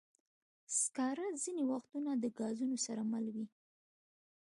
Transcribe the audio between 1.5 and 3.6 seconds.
وختونه د ګازونو سره مله وي.